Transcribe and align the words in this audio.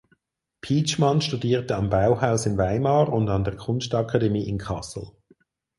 Pietschmann 0.61 1.21
studierte 1.21 1.75
am 1.75 1.91
Bauhaus 1.91 2.47
in 2.47 2.57
Weimar 2.57 3.13
und 3.13 3.29
an 3.29 3.43
der 3.43 3.55
Kunstakademie 3.55 4.47
in 4.49 4.57
Kassel. 4.57 5.11